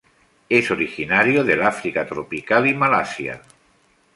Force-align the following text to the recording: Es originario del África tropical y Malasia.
Es 0.49 0.71
originario 0.71 1.43
del 1.43 1.61
África 1.61 2.07
tropical 2.07 2.65
y 2.65 2.73
Malasia. 2.73 3.43